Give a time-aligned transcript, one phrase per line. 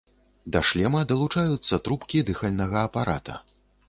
[0.53, 3.37] Да шлема далучаюцца трубкі дыхальнага апарата.